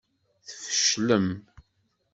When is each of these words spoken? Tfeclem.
Tfeclem. 0.47 1.27